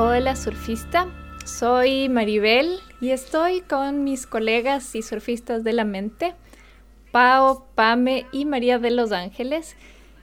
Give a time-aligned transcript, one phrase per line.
[0.00, 1.08] hola surfista.
[1.44, 6.36] Soy Maribel y estoy con mis colegas y surfistas de la mente,
[7.10, 9.74] Pao, Pame y María de los Ángeles.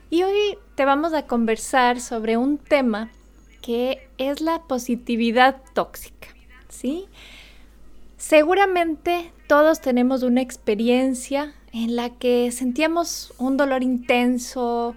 [0.09, 3.11] Y hoy te vamos a conversar sobre un tema
[3.61, 6.29] que es la positividad tóxica,
[6.69, 7.07] ¿sí?
[8.15, 14.95] Seguramente todos tenemos una experiencia en la que sentíamos un dolor intenso,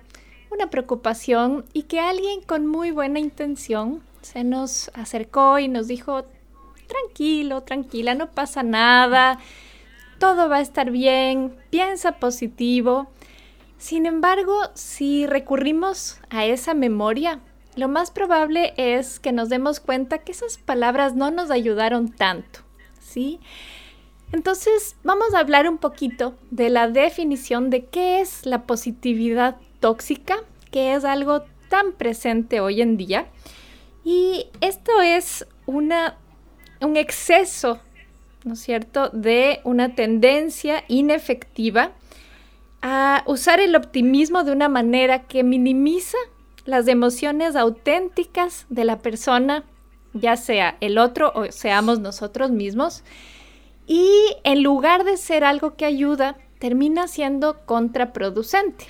[0.52, 6.26] una preocupación y que alguien con muy buena intención se nos acercó y nos dijo,
[6.86, 9.38] tranquilo, tranquila, no pasa nada,
[10.18, 13.08] todo va a estar bien, piensa positivo.
[13.78, 17.40] Sin embargo, si recurrimos a esa memoria,
[17.74, 22.60] lo más probable es que nos demos cuenta que esas palabras no nos ayudaron tanto,
[23.00, 23.40] ¿sí?
[24.32, 30.36] Entonces, vamos a hablar un poquito de la definición de qué es la positividad tóxica,
[30.70, 33.28] que es algo tan presente hoy en día.
[34.10, 35.92] Y esto es un
[36.96, 37.78] exceso,
[38.42, 41.92] ¿no es cierto?, de una tendencia inefectiva
[42.80, 46.16] a usar el optimismo de una manera que minimiza
[46.64, 49.64] las emociones auténticas de la persona,
[50.14, 53.04] ya sea el otro o seamos nosotros mismos,
[53.86, 54.10] y
[54.42, 58.86] en lugar de ser algo que ayuda, termina siendo contraproducente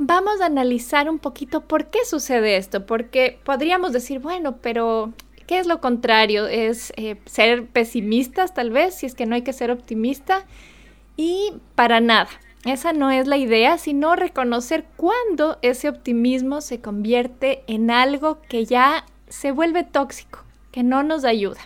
[0.00, 5.12] vamos a analizar un poquito por qué sucede esto, porque podríamos decir, bueno, pero
[5.46, 6.46] ¿qué es lo contrario?
[6.46, 10.46] ¿Es eh, ser pesimistas tal vez, si es que no hay que ser optimista?
[11.18, 12.30] Y para nada,
[12.64, 18.64] esa no es la idea, sino reconocer cuándo ese optimismo se convierte en algo que
[18.64, 21.60] ya se vuelve tóxico, que no nos ayuda.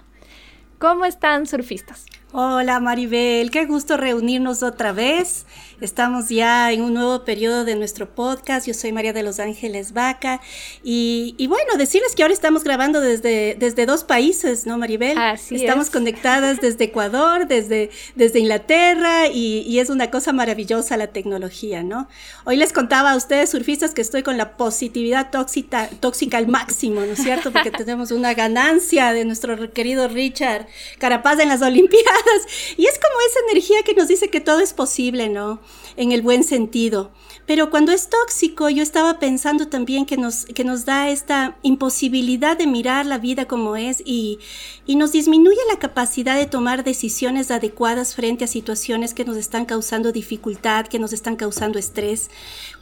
[0.81, 2.07] ¿Cómo están surfistas?
[2.37, 5.47] Hola Maribel, qué gusto reunirnos otra vez.
[5.81, 8.67] Estamos ya en un nuevo periodo de nuestro podcast.
[8.67, 10.41] Yo soy María de los Ángeles Vaca.
[10.83, 15.17] Y, bueno, decirles que ahora estamos grabando desde, desde dos países, ¿no, Maribel?
[15.17, 21.85] Así estamos conectadas desde Ecuador, desde, desde Inglaterra y, es una cosa maravillosa la tecnología,
[21.85, 22.09] ¿no?
[22.45, 27.01] Hoy les contaba a ustedes, surfistas, que estoy con la positividad tóxica, tóxica al máximo,
[27.01, 27.53] ¿no es cierto?
[27.53, 30.67] Porque tenemos una ganancia de nuestro querido Richard
[30.99, 32.24] Carapaz en las Olimpiadas
[32.77, 35.61] y es como esa energía que nos dice que todo es posible, ¿no?
[35.97, 37.11] En el buen sentido.
[37.47, 42.57] Pero cuando es tóxico, yo estaba pensando también que nos, que nos da esta imposibilidad
[42.57, 44.39] de mirar la vida como es y,
[44.87, 49.67] y nos disminuye la capacidad de tomar decisiones adecuadas frente a situaciones que nos están
[49.67, 52.31] causando dificultad, que nos están causando estrés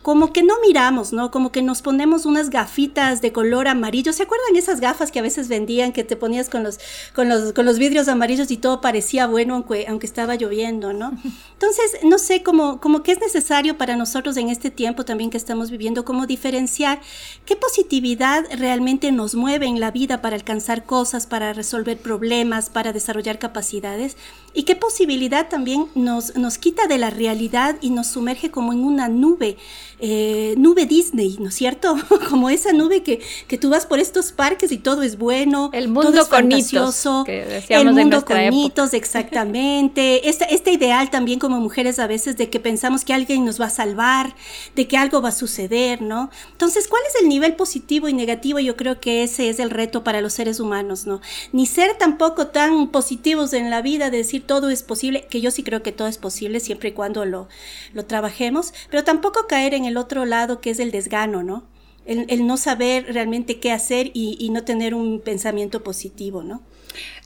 [0.03, 1.31] como que no miramos, ¿no?
[1.31, 4.13] Como que nos ponemos unas gafitas de color amarillo.
[4.13, 6.81] ¿Se acuerdan esas gafas que a veces vendían que te ponías con los,
[7.15, 11.13] con los, con los vidrios amarillos y todo parecía bueno aunque, aunque estaba lloviendo, ¿no?
[11.53, 15.37] Entonces, no sé, como, como que es necesario para nosotros en este tiempo también que
[15.37, 17.01] estamos viviendo, como diferenciar
[17.45, 22.93] qué positividad realmente nos mueve en la vida para alcanzar cosas, para resolver problemas, para
[22.93, 24.17] desarrollar capacidades
[24.55, 28.85] y qué posibilidad también nos, nos quita de la realidad y nos sumerge como en
[28.85, 29.57] una nube
[30.05, 31.95] eh, nube Disney, ¿no es cierto?
[32.29, 35.87] Como esa nube que, que tú vas por estos parques y todo es bueno, el
[35.87, 36.51] mundo todo es con
[37.69, 40.21] el mundo con hitos, exactamente.
[40.33, 43.67] Este, este ideal también como mujeres a veces de que pensamos que alguien nos va
[43.67, 44.35] a salvar,
[44.75, 46.31] de que algo va a suceder, ¿no?
[46.51, 48.59] Entonces, ¿cuál es el nivel positivo y negativo?
[48.59, 51.21] Yo creo que ese es el reto para los seres humanos, ¿no?
[51.53, 55.51] Ni ser tampoco tan positivos en la vida, de decir todo es posible, que yo
[55.51, 57.49] sí creo que todo es posible siempre y cuando lo,
[57.93, 61.65] lo trabajemos, pero tampoco caer en el otro lado que es el desgano, ¿no?
[62.05, 66.61] El, no saber realmente qué hacer y, no tener un pensamiento positivo, ¿no?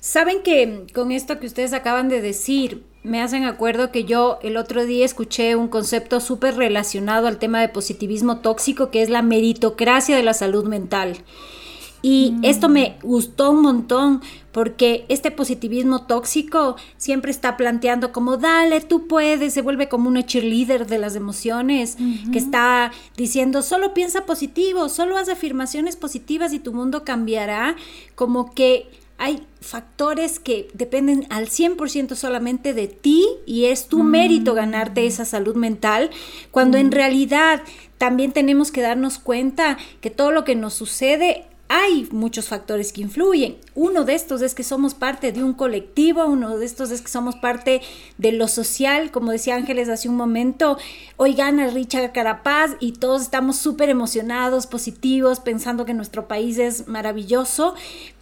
[0.00, 4.58] Saben que con esto que ustedes acaban de decir, me hacen acuerdo que yo el
[4.58, 9.22] otro día escuché un concepto súper relacionado al tema de positivismo tóxico, que es la
[9.22, 11.24] meritocracia de la salud mental.
[12.06, 12.44] Y mm.
[12.44, 14.22] esto me gustó un montón
[14.52, 20.24] porque este positivismo tóxico siempre está planteando como, dale, tú puedes, se vuelve como una
[20.24, 21.98] cheerleader de las emociones,
[22.30, 27.74] que está diciendo, solo piensa positivo, solo haz afirmaciones positivas y tu mundo cambiará,
[28.14, 28.88] como que
[29.18, 34.54] hay factores que dependen al 100% solamente de ti y es tu mérito mm.
[34.56, 36.10] ganarte esa salud mental,
[36.52, 36.92] cuando en mm.
[36.92, 37.62] realidad
[37.98, 43.00] también tenemos que darnos cuenta que todo lo que nos sucede hay muchos factores que
[43.00, 43.56] influyen.
[43.74, 47.08] Uno de estos es que somos parte de un colectivo, uno de estos es que
[47.08, 47.82] somos parte
[48.18, 50.78] de lo social, como decía Ángeles hace un momento,
[51.16, 56.86] hoy gana Richard Carapaz y todos estamos súper emocionados, positivos, pensando que nuestro país es
[56.86, 57.74] maravilloso,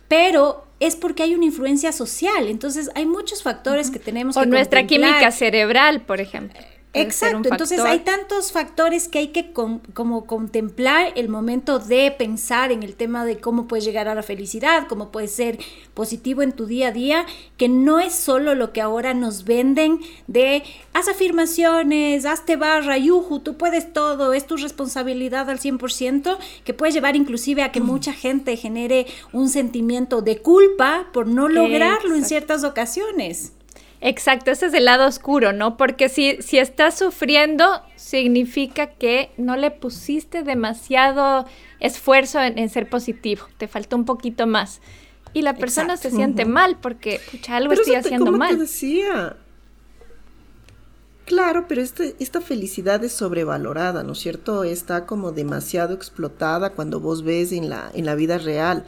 [0.09, 4.47] pero es porque hay una influencia social, entonces hay muchos factores que tenemos o que
[4.47, 6.61] nuestra química cerebral, por ejemplo.
[6.95, 12.85] Exacto, entonces hay tantos factores que hay que como contemplar el momento de pensar en
[12.85, 15.59] el tema de cómo puedes llegar a la felicidad, cómo puedes ser
[15.93, 17.27] positivo en tu día a día,
[17.57, 20.63] que no es solo lo que ahora nos venden de
[20.93, 26.93] haz afirmaciones, hazte barra, yuju, tú puedes todo, es tu responsabilidad al 100%, que puede
[26.93, 32.25] llevar inclusive a que mucha gente genere un sentimiento de culpa por no lograrlo en
[32.25, 33.53] ciertas ocasiones.
[34.01, 35.77] Exacto, ese es el lado oscuro, ¿no?
[35.77, 41.47] Porque si, si estás sufriendo, significa que no le pusiste demasiado
[41.81, 44.81] esfuerzo en, ser positivo, te faltó un poquito más.
[45.33, 48.51] Y la persona se siente mal porque, pucha, algo estoy haciendo mal.
[48.51, 49.37] Te decía.
[51.25, 54.63] Claro, pero este, esta felicidad es sobrevalorada, ¿no es cierto?
[54.63, 58.85] Está como demasiado explotada cuando vos ves en la, en la vida real.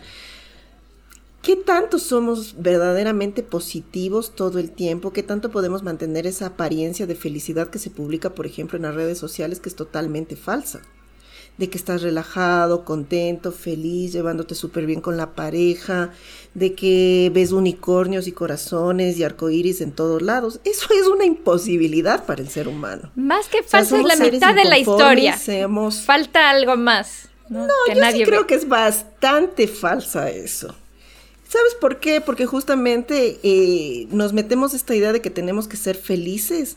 [1.46, 5.12] ¿Qué tanto somos verdaderamente positivos todo el tiempo?
[5.12, 8.96] ¿Qué tanto podemos mantener esa apariencia de felicidad que se publica, por ejemplo, en las
[8.96, 10.80] redes sociales, que es totalmente falsa?
[11.56, 16.10] De que estás relajado, contento, feliz, llevándote súper bien con la pareja,
[16.54, 20.58] de que ves unicornios y corazones y arcoíris en todos lados.
[20.64, 23.12] Eso es una imposibilidad para el ser humano.
[23.14, 25.38] Más que falsa es la mitad de la historia.
[26.04, 27.28] Falta algo más.
[27.48, 30.74] No, yo sí creo que es bastante falsa eso.
[31.48, 32.20] ¿Sabes por qué?
[32.20, 36.76] Porque justamente eh, nos metemos esta idea de que tenemos que ser felices,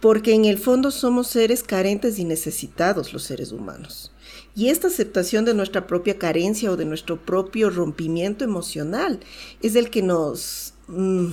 [0.00, 4.12] porque en el fondo somos seres carentes y necesitados los seres humanos.
[4.54, 9.20] Y esta aceptación de nuestra propia carencia o de nuestro propio rompimiento emocional
[9.62, 11.28] es el que nos mm,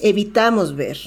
[0.00, 0.98] evitamos ver.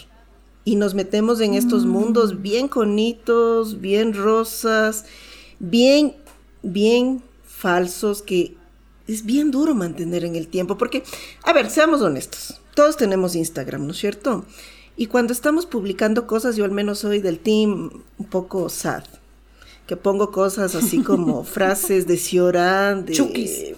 [0.64, 1.90] Y nos metemos en estos mm.
[1.90, 5.06] mundos bien conitos, bien rosas,
[5.60, 6.16] bien,
[6.62, 8.56] bien falsos que
[9.14, 11.04] es bien duro mantener en el tiempo, porque,
[11.44, 14.46] a ver, seamos honestos, todos tenemos Instagram, ¿no es cierto?
[14.96, 19.04] Y cuando estamos publicando cosas, yo al menos soy del team un poco sad,
[19.88, 23.76] que pongo cosas así como frases de Cioran, de chukis,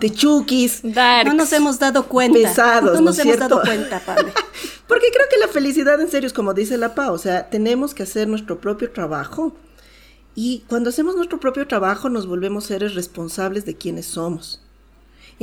[0.00, 0.84] de chukis.
[1.24, 2.38] no nos hemos dado cuenta.
[2.38, 4.32] Pesados, no nos hemos dado cuenta, Pablo.
[4.86, 7.94] Porque creo que la felicidad en serio es como dice la PA, o sea, tenemos
[7.94, 9.56] que hacer nuestro propio trabajo.
[10.34, 14.63] Y cuando hacemos nuestro propio trabajo nos volvemos seres responsables de quienes somos.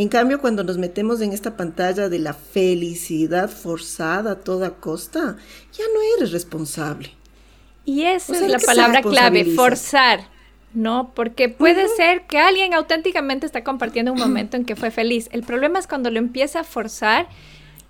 [0.01, 5.37] En cambio, cuando nos metemos en esta pantalla de la felicidad forzada a toda costa,
[5.73, 7.11] ya no eres responsable.
[7.85, 10.21] Y esa es la palabra clave, forzar,
[10.73, 11.11] ¿no?
[11.13, 15.29] Porque puede ser que alguien auténticamente está compartiendo un momento en que fue feliz.
[15.31, 17.27] El problema es cuando lo empieza a forzar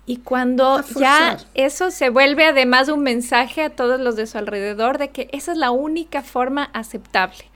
[0.04, 4.98] y cuando ya eso se vuelve además un mensaje a todos los de su alrededor
[4.98, 7.51] de que esa es la única forma aceptable.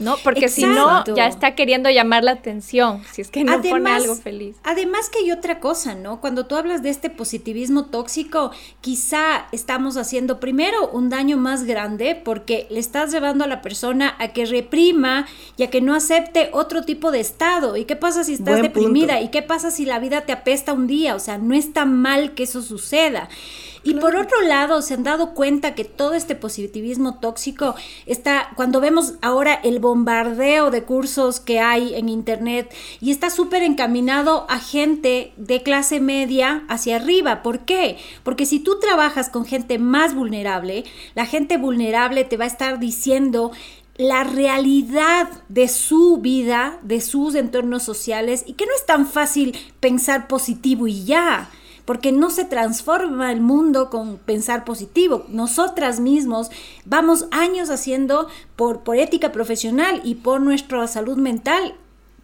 [0.00, 0.16] ¿No?
[0.24, 4.16] Porque si no, ya está queriendo llamar la atención, si es que no pone algo
[4.16, 4.56] feliz.
[4.64, 6.20] Además que hay otra cosa, ¿no?
[6.20, 8.50] Cuando tú hablas de este positivismo tóxico,
[8.80, 14.16] quizá estamos haciendo primero un daño más grande porque le estás llevando a la persona
[14.18, 17.76] a que reprima y a que no acepte otro tipo de estado.
[17.76, 19.20] ¿Y qué pasa si estás deprimida?
[19.20, 21.14] ¿Y qué pasa si la vida te apesta un día?
[21.14, 23.28] O sea, no está mal que eso suceda.
[23.82, 28.80] Y por otro lado, se han dado cuenta que todo este positivismo tóxico está, cuando
[28.80, 34.58] vemos ahora el bombardeo de cursos que hay en Internet y está súper encaminado a
[34.58, 37.42] gente de clase media hacia arriba.
[37.42, 37.96] ¿Por qué?
[38.22, 40.84] Porque si tú trabajas con gente más vulnerable,
[41.14, 43.50] la gente vulnerable te va a estar diciendo
[43.96, 49.56] la realidad de su vida, de sus entornos sociales y que no es tan fácil
[49.80, 51.50] pensar positivo y ya
[51.90, 55.24] porque no se transforma el mundo con pensar positivo.
[55.28, 56.48] Nosotras mismos
[56.84, 61.74] vamos años haciendo por, por ética profesional y por nuestra salud mental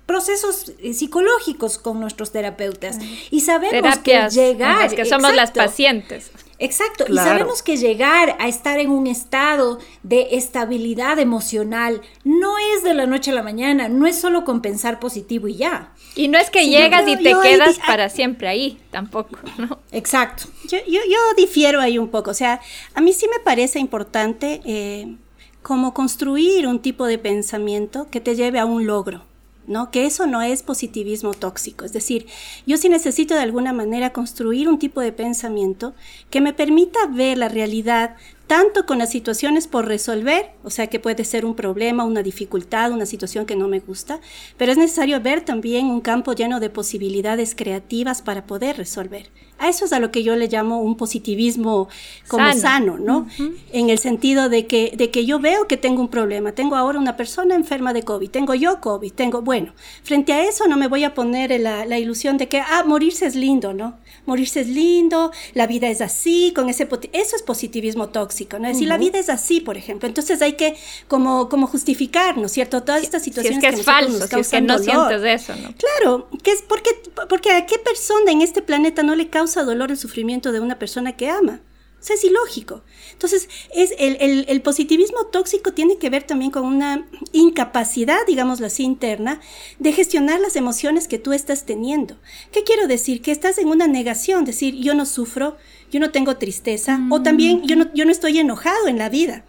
[0.07, 2.99] procesos eh, psicológicos con nuestros terapeutas
[3.31, 8.79] y sabemos que llegar que somos las pacientes Exacto, y sabemos que llegar a estar
[8.79, 14.07] en un estado de estabilidad emocional no es de la noche a la mañana, no
[14.07, 15.93] es solo con pensar positivo y ya.
[16.15, 19.81] Y no es que llegas y te quedas para siempre ahí, tampoco, ¿no?
[19.93, 20.45] Exacto.
[20.67, 22.61] Yo, yo, yo, difiero ahí un poco, o sea,
[22.95, 25.15] a mí sí me parece importante eh,
[25.61, 29.25] como construir un tipo de pensamiento que te lleve a un logro.
[29.67, 29.91] ¿No?
[29.91, 31.85] Que eso no es positivismo tóxico.
[31.85, 32.27] Es decir,
[32.67, 35.95] yo sí necesito de alguna manera construir un tipo de pensamiento
[36.31, 41.00] que me permita ver la realidad tanto con las situaciones por resolver, o sea que
[41.00, 44.21] puede ser un problema, una dificultad, una situación que no me gusta,
[44.57, 49.31] pero es necesario ver también un campo lleno de posibilidades creativas para poder resolver.
[49.59, 51.88] A eso es a lo que yo le llamo un positivismo
[52.29, 53.26] como sano, ¿no?
[53.73, 56.99] En el sentido de que, de que yo veo que tengo un problema, tengo ahora
[56.99, 59.73] una persona enferma de COVID, tengo yo COVID, tengo, bueno,
[60.03, 63.25] frente a eso no me voy a poner la, la ilusión de que, ah, morirse
[63.25, 63.97] es lindo, ¿no?
[64.26, 68.66] Morirse es lindo, la vida es así, con ese, eso es positivismo tóxico, ¿no?
[68.66, 70.76] Es decir, la vida es así, por ejemplo, entonces hay que
[71.09, 72.83] como, como justificar, ¿no es cierto?
[72.83, 75.75] Todas estas situaciones si es que, es falso, si es que no sientes eso, ¿no?
[75.75, 76.90] Claro, que es porque,
[77.28, 80.78] porque a qué persona en este planeta no le causa dolor el sufrimiento de una
[80.78, 81.61] persona que ama.
[81.99, 82.83] O sea, es ilógico.
[83.12, 89.40] Entonces, es el, positivismo tóxico tiene que ver también con una incapacidad, digámoslo así, interna,
[89.78, 92.16] de gestionar las emociones que tú estás teniendo.
[92.52, 93.23] ¿Qué quiero decir?
[93.23, 95.57] Que estás en una negación, decir, yo no sufro,
[95.90, 99.45] yo no tengo tristeza, o también yo no, yo no estoy enojado en la vida.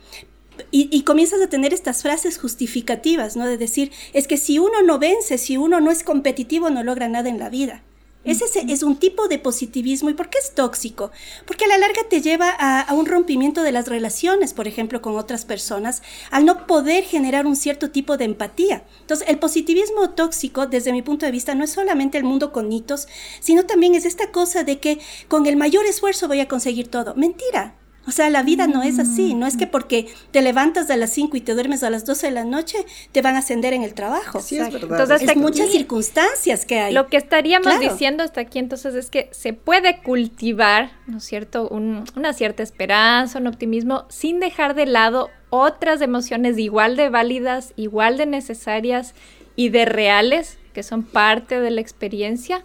[0.71, 3.45] Y, y, comienzas a tener estas frases justificativas, ¿no?
[3.45, 7.07] De decir, es que si uno no vence, si uno no es competitivo, no logra
[7.07, 7.83] nada en la vida.
[8.27, 10.09] Ese es un tipo de positivismo.
[10.09, 11.11] ¿Y por qué es tóxico?
[11.45, 15.17] Porque a la larga te lleva a, un rompimiento de las relaciones, por ejemplo, con
[15.17, 18.83] otras personas, al no poder generar un cierto tipo de empatía.
[19.01, 22.71] Entonces, el positivismo tóxico, desde mi punto de vista, no es solamente el mundo con
[22.71, 23.07] hitos,
[23.39, 27.15] sino también es esta cosa de que con el mayor esfuerzo voy a conseguir todo.
[27.15, 27.75] Mentira.
[28.07, 29.33] O sea, la vida no es así.
[29.33, 32.27] No es que porque te levantas a las 5 y te duermes a las 12
[32.27, 32.77] de la noche,
[33.11, 34.39] te van a ascender en el trabajo.
[34.39, 35.01] Sí, es verdad.
[35.01, 36.93] Entonces, hay muchas circunstancias que hay.
[36.93, 41.67] Lo que estaríamos diciendo hasta aquí entonces es que se puede cultivar, ¿no es cierto?,
[41.69, 48.17] una cierta esperanza, un optimismo, sin dejar de lado otras emociones igual de válidas, igual
[48.17, 49.15] de necesarias
[49.55, 52.63] y de reales, que son parte de la experiencia,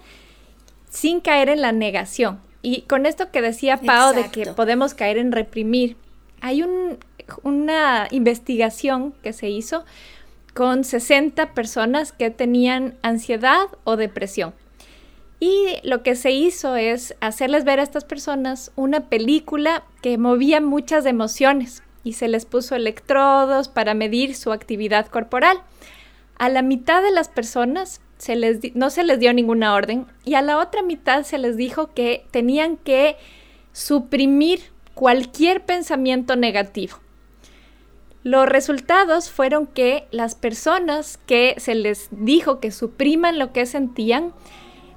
[0.91, 2.41] sin caer en la negación.
[2.63, 5.97] Y con esto que decía Pau de que podemos caer en reprimir,
[6.41, 6.65] hay
[7.43, 9.85] una investigación que se hizo
[10.55, 14.55] con 60 personas que tenían ansiedad o depresión.
[15.41, 20.61] Y lo que se hizo es hacerles ver a estas personas una película que movía
[20.61, 25.61] muchas emociones y se les puso electrodos para medir su actividad corporal.
[26.39, 28.01] A la mitad de las personas
[28.37, 31.93] les no se les dio ninguna orden y a la otra mitad se les dijo
[31.93, 33.17] que tenían que
[33.73, 34.61] suprimir
[34.95, 36.99] cualquier pensamiento negativo.
[38.23, 44.33] Los resultados fueron que las personas que se les dijo que supriman lo que sentían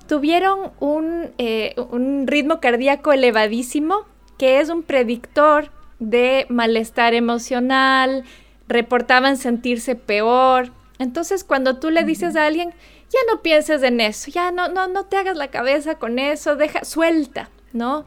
[0.08, 4.05] tuvieron un, eh, un ritmo cardíaco elevadísimo,
[4.38, 8.24] que es un predictor de malestar emocional,
[8.67, 10.72] reportaban sentirse peor.
[11.00, 12.74] Entonces, cuando tú le dices a alguien,
[13.10, 16.56] ya no pienses en eso, ya no, no, no te hagas la cabeza con eso,
[16.56, 18.06] deja, suelta, ¿no?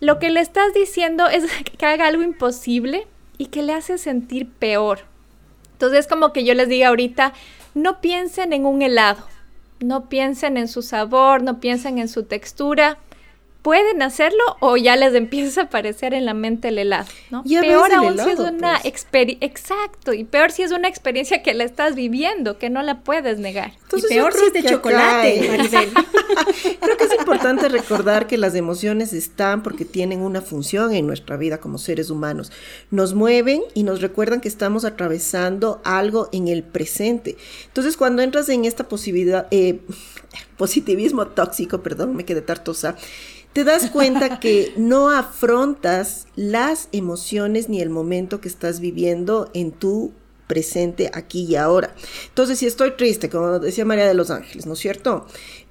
[0.00, 1.44] Lo que le estás diciendo es
[1.78, 3.06] que haga algo imposible
[3.38, 5.00] y que le hace sentir peor.
[5.72, 7.34] Entonces es como que yo les diga ahorita,
[7.74, 9.26] no piensen en un helado,
[9.80, 12.98] no piensen en su sabor, no piensen en su textura,
[13.66, 17.42] pueden hacerlo o ya les empieza a aparecer en la mente el helado, ¿no?
[17.42, 18.84] peor aún si es una pues.
[18.84, 23.00] experiencia, exacto, y peor si es una experiencia que la estás viviendo, que no la
[23.00, 23.72] puedes negar.
[23.92, 25.88] y peor si es de chocolate, Maribel.
[26.80, 31.36] creo que es importante recordar que las emociones están porque tienen una función en nuestra
[31.36, 32.52] vida como seres humanos.
[32.92, 37.36] Nos mueven y nos recuerdan que estamos atravesando algo en el presente.
[37.66, 39.80] Entonces, cuando entras en esta posibilidad, eh,
[40.56, 42.96] positivismo tóxico, perdón, me quedé tartosa,
[43.56, 49.72] te das cuenta que no afrontas las emociones ni el momento que estás viviendo en
[49.72, 50.12] tu
[50.46, 51.94] presente aquí y ahora.
[52.28, 55.26] Entonces, si estoy triste, como decía María de los Ángeles, ¿no es cierto?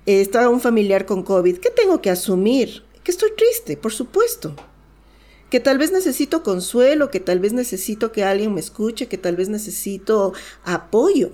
[0.07, 2.81] está un familiar con COVID, ¿qué tengo que asumir?
[3.03, 4.55] Que estoy triste, por supuesto.
[5.51, 9.35] Que tal vez necesito consuelo, que tal vez necesito que alguien me escuche, que tal
[9.35, 11.33] vez necesito apoyo.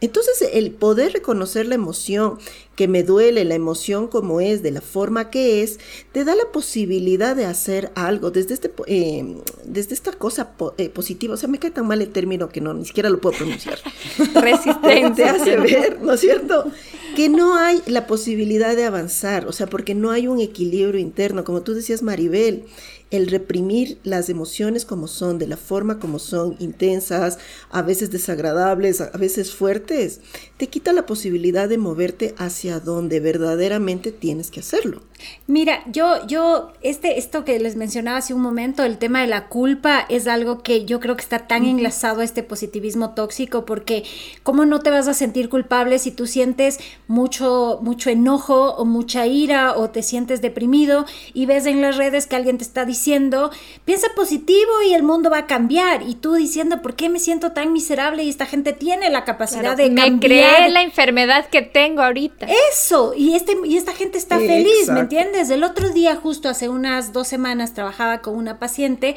[0.00, 2.38] Entonces, el poder reconocer la emoción
[2.74, 5.80] que me duele, la emoción como es, de la forma que es,
[6.12, 9.24] te da la posibilidad de hacer algo desde, este, eh,
[9.64, 11.32] desde esta cosa eh, positiva.
[11.32, 13.78] O sea, me cae tan mal el término que no, ni siquiera lo puedo pronunciar.
[14.34, 15.14] Resistencia.
[15.14, 16.70] te hace ver, ¿no es cierto?
[17.16, 21.42] Que no hay la posibilidad de avanzar, o sea, porque no hay un equilibrio interno.
[21.44, 22.64] Como tú decías, Maribel,
[23.10, 27.38] el reprimir las emociones como son, de la forma como son, intensas,
[27.70, 30.20] a veces desagradables, a veces fuertes,
[30.56, 35.02] te quita la posibilidad de moverte hacia donde verdaderamente tienes que hacerlo.
[35.46, 39.48] Mira, yo, yo, este, esto que les mencionaba hace un momento, el tema de la
[39.48, 44.04] culpa es algo que yo creo que está tan enlazado a este positivismo tóxico, porque
[44.42, 49.26] ¿cómo no te vas a sentir culpable si tú sientes mucho, mucho enojo o mucha
[49.26, 53.50] ira o te sientes deprimido y ves en las redes que alguien te está diciendo
[53.84, 56.02] piensa positivo y el mundo va a cambiar.
[56.02, 59.76] Y tú diciendo, ¿por qué me siento tan miserable y esta gente tiene la capacidad
[59.76, 60.12] de cambiar?
[60.12, 62.46] Me creé la enfermedad que tengo ahorita.
[62.72, 65.50] Eso, y, este, y esta gente está feliz, ¿me entiendes?
[65.50, 69.14] El otro día, justo hace unas dos semanas, trabajaba con una paciente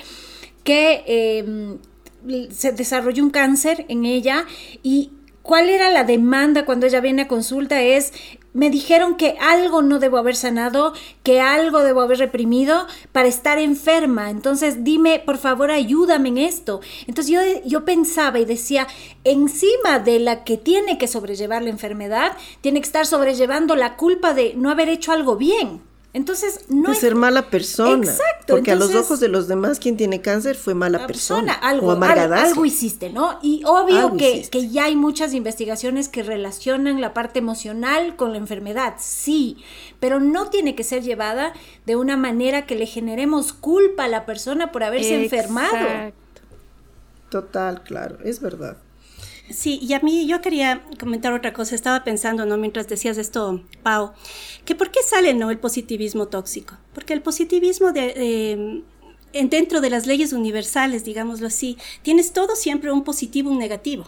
[0.63, 1.79] que em,
[2.51, 4.45] se desarrolló un cáncer en ella
[4.83, 7.81] y ¿Cuál era la demanda cuando ella viene a consulta?
[7.81, 8.13] Es,
[8.53, 13.57] me dijeron que algo no debo haber sanado, que algo debo haber reprimido para estar
[13.57, 14.29] enferma.
[14.29, 16.81] Entonces, dime, por favor, ayúdame en esto.
[17.07, 18.87] Entonces, yo, yo pensaba y decía,
[19.23, 24.33] encima de la que tiene que sobrellevar la enfermedad, tiene que estar sobrellevando la culpa
[24.33, 25.88] de no haber hecho algo bien.
[26.11, 28.03] Entonces, no de ser mala persona.
[28.03, 28.55] Exacto.
[28.55, 31.53] Porque a los ojos de los demás, quien tiene cáncer fue mala persona.
[31.53, 33.37] Algo, o algo, hiciste, ¿no?
[33.43, 38.39] Y obvio que, que, ya hay muchas investigaciones que relacionan la parte emocional con la
[38.39, 39.57] enfermedad, sí,
[39.99, 41.53] pero no tiene que ser llevada
[41.85, 46.11] de una manera que le generemos culpa a la persona por haberse enfermado.
[47.29, 48.77] Total, claro, es verdad.
[49.49, 51.75] Sí, y a mí yo quería comentar otra cosa.
[51.75, 52.57] Estaba pensando, ¿no?
[52.57, 54.11] Mientras decías esto, Pau,
[54.65, 55.49] que por qué sale, ¿no?
[55.49, 56.77] El positivismo tóxico.
[56.93, 58.83] Porque el positivismo de,
[59.33, 64.05] dentro de las leyes universales, digámoslo así, tienes todo siempre un positivo y un negativo.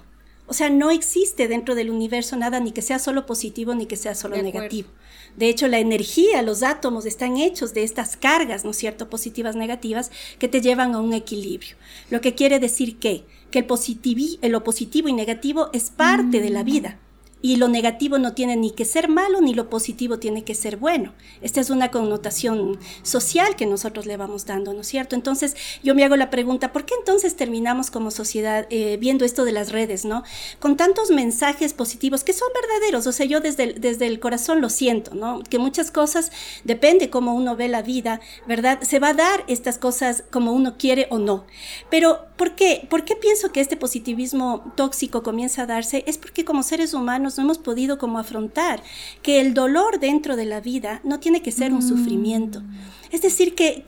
[0.48, 3.95] O sea, no existe dentro del universo nada ni que sea solo positivo ni que
[3.95, 4.89] sea solo negativo.
[5.38, 9.55] De hecho, la energía, los átomos están hechos de estas cargas, ¿no es cierto?, positivas,
[9.55, 11.77] negativas, que te llevan a un equilibrio.
[12.10, 16.63] Lo que quiere decir que, que el, lo positivo y negativo es parte de la
[16.63, 16.65] mm.
[16.65, 16.98] vida
[17.41, 20.77] y lo negativo no tiene ni que ser malo ni lo positivo tiene que ser
[20.77, 21.13] bueno.
[21.41, 25.15] Esta es una connotación social que nosotros le vamos dando, ¿no es cierto?
[25.15, 29.45] Entonces yo me hago la pregunta, ¿por qué entonces terminamos como sociedad eh, viendo esto
[29.45, 30.24] de las redes, ¿no?
[30.60, 34.62] Con tantos mensajes positivos que son verdaderos, o sea, yo desde el, desde el corazón
[34.62, 35.41] lo siento, ¿no?
[35.43, 36.31] Que muchas cosas,
[36.63, 38.81] depende cómo uno ve la vida, ¿verdad?
[38.81, 41.45] Se va a dar estas cosas como uno quiere o no.
[41.89, 42.88] Pero ¿por qué?
[42.89, 46.03] ¿Por qué pienso que este positivismo tóxico comienza a darse?
[46.07, 48.82] Es porque como seres humanos no hemos podido como afrontar
[49.21, 52.62] que el dolor dentro de la vida no tiene que ser un sufrimiento.
[52.62, 53.01] Mm.
[53.12, 53.84] Es decir, que,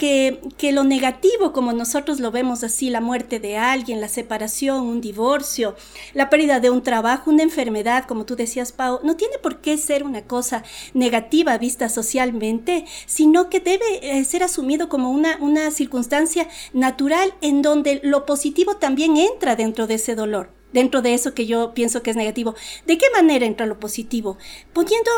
[0.58, 5.00] que, lo negativo, como nosotros lo vemos así, la muerte de alguien, la separación, un
[5.00, 5.76] divorcio,
[6.13, 9.78] la pérdida de un trabajo, una enfermedad, como tú decías, Pau, no tiene por qué
[9.78, 10.63] ser una cosa
[10.94, 17.62] negativa vista socialmente, sino que debe eh, ser asumido como una, una circunstancia natural en
[17.62, 22.04] donde lo positivo también entra dentro de ese dolor dentro de eso que yo pienso
[22.04, 22.56] que es negativo.
[22.86, 24.38] ¿De qué manera entra lo positivo?
[24.74, 25.12] Poniendo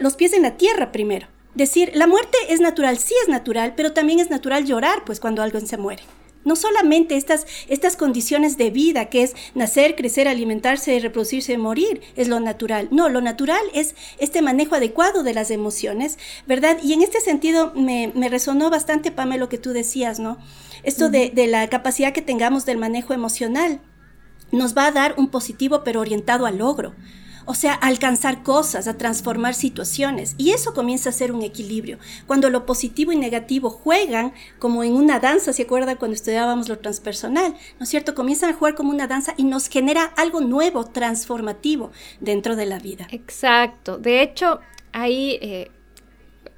[0.00, 1.28] los pies en la tierra primero.
[1.54, 5.40] Decir, la muerte es natural, sí es natural, pero también es natural llorar, pues cuando
[5.40, 6.02] alguien se muere.
[6.44, 12.28] No solamente estas, estas condiciones de vida, que es nacer, crecer, alimentarse, reproducirse, morir, es
[12.28, 12.88] lo natural.
[12.90, 16.76] No, lo natural es este manejo adecuado de las emociones, ¿verdad?
[16.82, 20.36] Y en este sentido me, resonó bastante, Pame, lo que tú decías, ¿no?
[20.82, 23.80] Esto de, de la capacidad que tengamos del manejo emocional
[24.54, 26.94] nos va a dar un positivo pero orientado al logro.
[27.46, 30.34] O sea, alcanzar cosas, a transformar situaciones.
[30.38, 31.98] Y eso comienza a ser un equilibrio.
[32.26, 36.78] Cuando lo positivo y negativo juegan como en una danza, ¿se acuerda cuando estudiábamos lo
[36.78, 37.54] transpersonal?
[37.78, 38.14] ¿No es cierto?
[38.14, 42.78] Comienzan a jugar como una danza y nos genera algo nuevo, transformativo dentro de la
[42.78, 43.06] vida.
[43.10, 43.98] Exacto.
[43.98, 44.60] De hecho,
[44.92, 45.70] hay eh,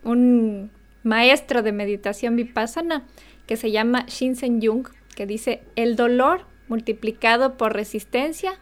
[0.05, 0.71] un
[1.03, 3.05] maestro de meditación vipassana
[3.47, 8.59] que se llama Shinsen Jung, que dice, el dolor multiplicado por resistencia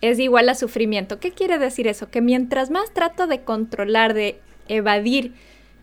[0.00, 1.20] es igual a sufrimiento.
[1.20, 2.10] ¿Qué quiere decir eso?
[2.10, 5.34] Que mientras más trato de controlar, de evadir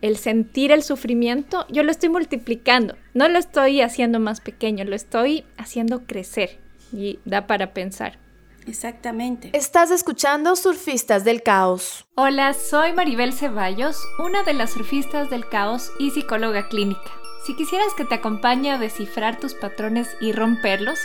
[0.01, 2.95] el sentir el sufrimiento, yo lo estoy multiplicando.
[3.13, 6.59] No lo estoy haciendo más pequeño, lo estoy haciendo crecer.
[6.91, 8.19] Y da para pensar.
[8.67, 9.49] Exactamente.
[9.53, 12.05] Estás escuchando Surfistas del Caos.
[12.15, 17.11] Hola, soy Maribel Ceballos, una de las surfistas del caos y psicóloga clínica.
[17.45, 20.99] Si quisieras que te acompañe a descifrar tus patrones y romperlos,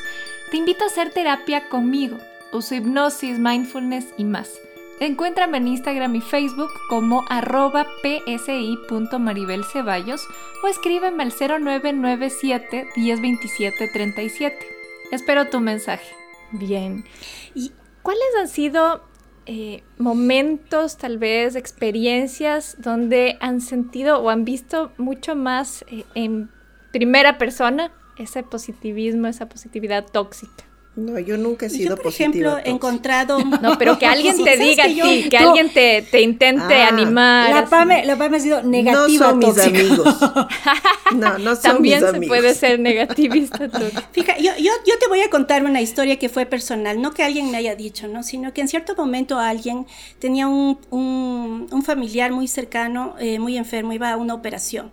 [0.51, 2.19] te invito a hacer terapia conmigo.
[2.53, 4.59] Uso hipnosis, mindfulness y más.
[5.01, 10.27] Encuéntrame en Instagram y Facebook como arroba psi.maribelceballos
[10.65, 14.67] o escríbeme al 0997 1027 37.
[15.13, 16.13] Espero tu mensaje.
[16.51, 17.05] Bien.
[17.55, 17.71] ¿Y
[18.03, 19.05] cuáles han sido
[19.47, 26.51] eh, momentos, tal vez, experiencias donde han sentido o han visto mucho más eh, en
[26.93, 30.65] primera persona ese positivismo, esa positividad tóxica.
[30.99, 33.39] No, yo nunca he sido yo, por ejemplo, he encontrado...
[33.63, 36.89] No, pero que alguien te diga que, que alguien te, te intente ah.
[36.89, 37.51] animar.
[37.51, 40.17] La Pame, la Pame ha sido negativa No son mis amigos.
[41.15, 43.69] No, no son También mis se puede ser negativista.
[44.13, 47.23] Fíjate, yo, yo, yo, te voy a contar una historia que fue personal, no que
[47.23, 48.23] alguien me haya dicho, ¿no?
[48.23, 49.87] Sino que en cierto momento alguien
[50.19, 54.91] tenía un, un, un familiar muy cercano, eh, muy enfermo, iba a una operación.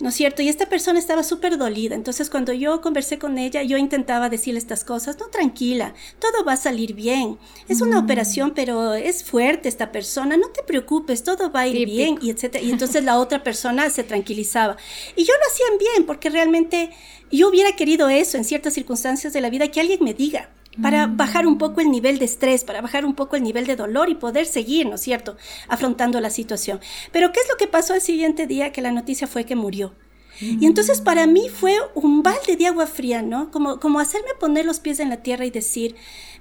[0.00, 0.42] ¿No es cierto?
[0.42, 1.94] Y esta persona estaba súper dolida.
[1.94, 6.54] Entonces, cuando yo conversé con ella, yo intentaba decirle estas cosas, no, tranquila, todo va
[6.54, 7.38] a salir bien.
[7.68, 8.04] Es una mm.
[8.04, 12.30] operación, pero es fuerte esta persona, no te preocupes, todo va a ir bien, y
[12.30, 12.64] etcétera.
[12.64, 14.76] Y entonces la otra persona se tranquilizaba.
[15.16, 16.90] Y yo lo hacían bien, porque realmente
[17.30, 21.06] yo hubiera querido eso en ciertas circunstancias de la vida, que alguien me diga, para
[21.06, 21.16] mm.
[21.16, 24.08] bajar un poco el nivel de estrés, para bajar un poco el nivel de dolor
[24.08, 25.36] y poder seguir, ¿no es cierto?,
[25.68, 26.80] afrontando la situación.
[27.10, 28.72] Pero ¿qué es lo que pasó el siguiente día?
[28.72, 29.92] Que la noticia fue que murió.
[30.40, 33.50] Y entonces para mí fue un balde de agua fría, ¿no?
[33.50, 35.94] Como, como hacerme poner los pies en la tierra y decir,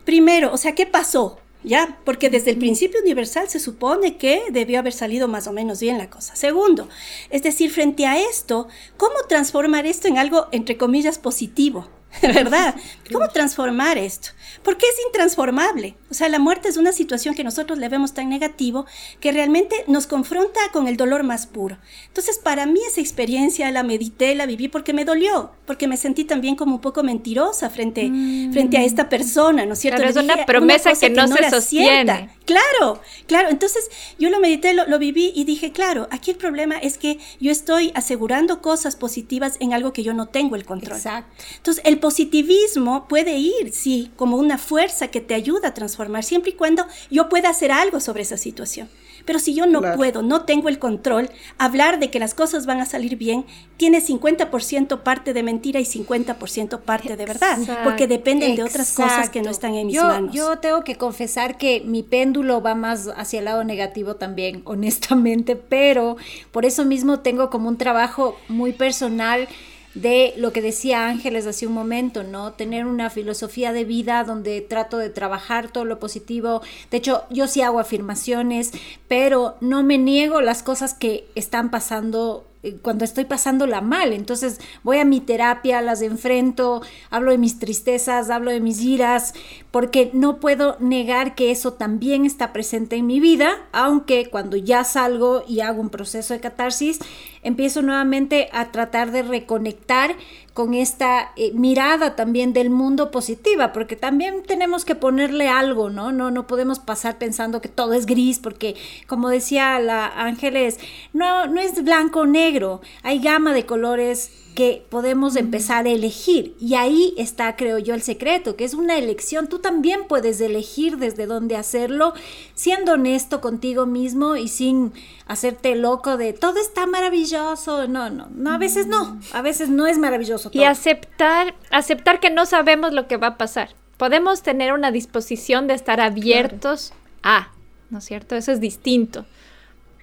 [0.06, 1.40] primero, o sea, ¿qué pasó?
[1.64, 2.00] ¿Ya?
[2.06, 6.00] Porque desde el principio universal se supone que debió haber salido más o menos bien
[6.00, 6.36] la cosa.
[6.36, 6.90] Segundo,
[7.30, 8.68] es decir, frente a esto,
[8.98, 11.88] ¿cómo transformar esto en algo, entre comillas, positivo?
[12.22, 12.76] ¿verdad?
[13.12, 14.30] ¿Cómo transformar esto?
[14.64, 15.96] Porque es intransformable.
[16.10, 18.86] O sea, la muerte es una situación que nosotros le vemos tan negativo
[19.20, 21.78] que realmente nos confronta con el dolor más puro.
[22.08, 26.26] Entonces, para mí esa experiencia la medité, la viví porque me dolió, porque me sentí
[26.26, 28.52] también como un poco mentirosa frente, mm.
[28.52, 30.02] frente a esta persona, ¿no es cierto?
[30.02, 32.30] Pero es una promesa que, no se sostiene.
[32.46, 33.50] Claro, claro.
[33.50, 37.20] Entonces, yo lo medité, lo, lo viví y dije, claro, aquí el problema es que
[37.40, 40.98] yo estoy asegurando cosas positivas en algo que yo no tengo el control.
[40.98, 41.32] Exacto.
[41.58, 46.52] Entonces, el positivismo puede ir, sí, como una fuerza que te ayuda a transformar, siempre
[46.52, 48.90] y cuando yo pueda hacer algo sobre esa situación.
[49.26, 52.80] Pero si yo no puedo, no tengo el control, hablar de que las cosas van
[52.80, 53.46] a salir bien
[53.78, 59.30] tiene 50% parte de mentira y 50% parte de verdad, porque dependen de otras cosas
[59.30, 60.34] que no están en mis manos.
[60.34, 65.56] Yo tengo que confesar que mi péndulo va más hacia el lado negativo también, honestamente,
[65.56, 66.18] pero
[66.52, 69.48] por eso mismo tengo como un trabajo muy personal
[69.94, 72.54] de lo que decía Ángeles hace un momento, ¿no?
[72.54, 76.62] Tener una filosofía de vida donde trato de trabajar todo lo positivo.
[76.90, 78.72] De hecho, yo sí hago afirmaciones,
[79.08, 82.46] pero no me niego las cosas que están pasando
[82.82, 84.14] cuando estoy pasándola mal.
[84.14, 89.34] Entonces voy a mi terapia, las enfrento, hablo de mis tristezas, hablo de mis iras,
[89.72, 94.84] porque no puedo negar que eso también está presente en mi vida, aunque cuando ya
[94.84, 97.00] salgo y hago un proceso de catarsis,
[97.44, 100.16] empiezo nuevamente a tratar de reconectar
[100.54, 106.12] con esta eh, mirada también del mundo positiva, porque también tenemos que ponerle algo, ¿no?
[106.12, 108.76] No, no podemos pasar pensando que todo es gris, porque
[109.08, 110.80] como decía la Ángeles,
[111.14, 116.56] no, no es blanco o negro, hay gama de colores que podemos empezar a elegir.
[116.60, 119.48] Y ahí está, creo yo, el secreto, que es una elección.
[119.48, 122.14] Tú también puedes elegir desde dónde hacerlo,
[122.54, 124.92] siendo honesto contigo mismo y sin
[125.26, 127.88] hacerte loco de todo está maravilloso.
[127.88, 130.50] No, no, no, a veces no, a veces no es maravilloso.
[130.54, 133.70] Y aceptar, aceptar que no sabemos lo que va a pasar.
[133.98, 137.52] Podemos tener una disposición de estar abiertos a,
[137.90, 138.36] ¿no es cierto?
[138.36, 139.26] Eso es distinto.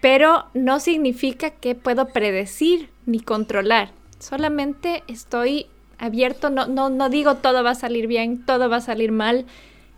[0.00, 5.66] Pero no significa que puedo predecir ni controlar Solamente estoy
[5.98, 9.46] abierto, no, no, no digo todo va a salir bien, todo va a salir mal.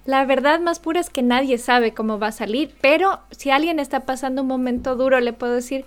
[0.05, 3.79] La verdad más pura es que nadie sabe cómo va a salir, pero si alguien
[3.79, 5.85] está pasando un momento duro, le puedo decir,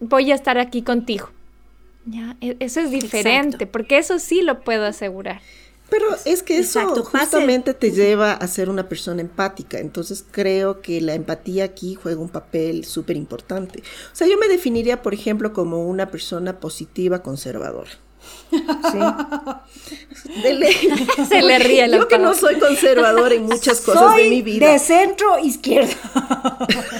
[0.00, 1.30] voy a estar aquí contigo.
[2.06, 5.40] Ya, e, eso es diferente, porque eso sí lo puedo asegurar.
[5.90, 9.78] Pero es que eso justamente te lleva a ser una persona empática.
[9.78, 13.82] Entonces creo que la empatía aquí juega un papel súper importante.
[14.12, 17.90] O sea, yo me definiría, por ejemplo, como una persona positiva conservadora.
[18.50, 18.58] ¿Sí?
[21.28, 24.72] Se le ríe la Yo que no soy conservador en muchas cosas de mi vida.
[24.72, 25.94] De centro izquierda.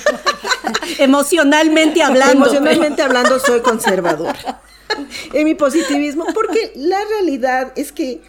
[0.98, 2.32] Emocionalmente hablando.
[2.32, 4.60] Emocionalmente hablando soy conservadora.
[5.32, 8.20] En mi positivismo, porque la realidad es que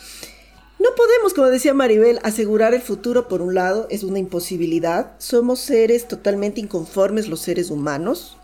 [0.80, 5.14] no podemos, como decía Maribel, asegurar el futuro por un lado, es una imposibilidad.
[5.20, 8.38] Somos seres totalmente inconformes los seres humanos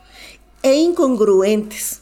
[0.64, 2.02] e incongruentes.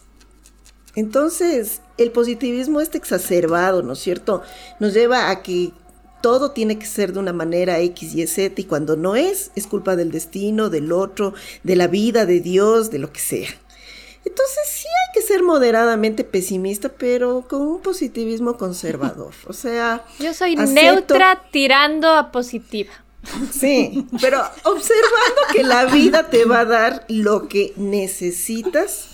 [0.95, 4.43] Entonces, el positivismo está exacerbado, ¿no es cierto?
[4.79, 5.71] Nos lleva a que
[6.21, 9.65] todo tiene que ser de una manera X y Z y cuando no es, es
[9.65, 13.49] culpa del destino, del otro, de la vida, de Dios, de lo que sea.
[14.25, 19.33] Entonces sí hay que ser moderadamente pesimista, pero con un positivismo conservador.
[19.47, 20.05] O sea...
[20.19, 22.91] Yo soy neutra tirando a positiva.
[23.51, 29.09] Sí, pero observando que la vida te va a dar lo que necesitas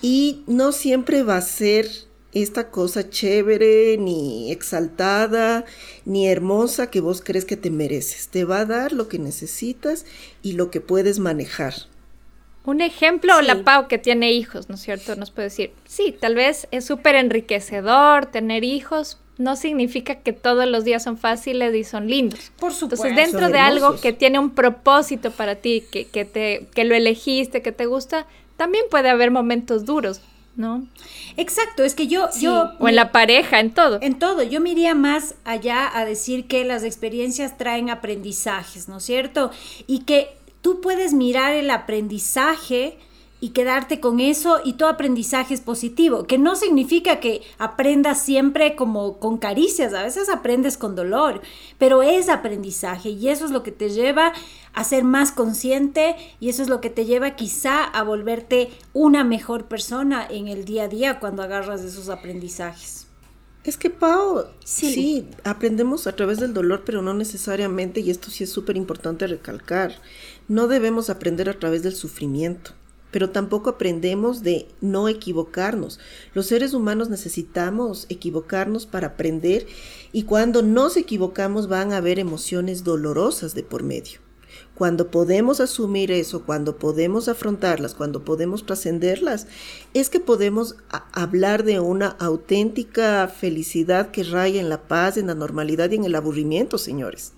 [0.00, 1.86] y no siempre va a ser
[2.32, 5.64] esta cosa chévere, ni exaltada,
[6.04, 8.28] ni hermosa que vos crees que te mereces.
[8.28, 10.06] Te va a dar lo que necesitas
[10.42, 11.74] y lo que puedes manejar.
[12.64, 15.16] Un ejemplo, la Pau que tiene hijos, ¿no es cierto?
[15.16, 20.68] Nos puede decir, sí, tal vez es súper enriquecedor tener hijos, no significa que todos
[20.68, 22.52] los días son fáciles y son lindos.
[22.58, 23.06] Por supuesto.
[23.06, 26.94] Entonces, dentro de algo que tiene un propósito para ti, que, que, te, que lo
[26.94, 28.26] elegiste, que te gusta,
[28.58, 30.20] también puede haber momentos duros.
[30.56, 30.86] ¿no?
[31.36, 33.98] Exacto, es que yo, yo o en la pareja, en todo.
[34.02, 38.98] En todo, yo me iría más allá a decir que las experiencias traen aprendizajes, ¿no
[38.98, 39.50] es cierto?
[39.86, 42.98] Y que tú puedes mirar el aprendizaje
[43.40, 48.76] y quedarte con eso y todo aprendizaje es positivo, que no significa que aprendas siempre
[48.76, 51.40] como con caricias, a veces aprendes con dolor,
[51.78, 54.34] pero es aprendizaje y eso es lo que te lleva
[54.74, 59.24] a ser más consciente y eso es lo que te lleva quizá a volverte una
[59.24, 63.06] mejor persona en el día a día cuando agarras esos aprendizajes.
[63.62, 64.94] Es que, Pau, sí.
[64.94, 65.28] sí.
[65.44, 70.00] aprendemos a través del dolor, pero no necesariamente, y esto sí es súper importante recalcar,
[70.50, 72.72] no debemos aprender a través del sufrimiento
[73.10, 75.98] pero tampoco aprendemos de no equivocarnos.
[76.34, 79.66] Los seres humanos necesitamos equivocarnos para aprender
[80.12, 84.20] y cuando nos equivocamos van a haber emociones dolorosas de por medio.
[84.74, 89.46] Cuando podemos asumir eso, cuando podemos afrontarlas, cuando podemos trascenderlas,
[89.94, 90.76] es que podemos
[91.12, 96.04] hablar de una auténtica felicidad que raya en la paz, en la normalidad y en
[96.04, 97.32] el aburrimiento, señores.